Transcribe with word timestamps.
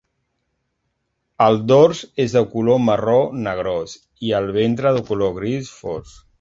El 1.47 1.59
dors 1.73 2.01
és 2.25 2.33
de 2.39 2.43
color 2.55 2.81
marró 2.87 3.19
negrós 3.49 3.95
i 4.31 4.35
el 4.41 4.53
ventre 4.59 4.97
de 4.99 5.07
color 5.13 5.41
gris 5.41 5.75
fosc. 5.87 6.23